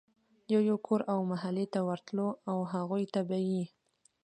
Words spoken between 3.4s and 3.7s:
ئي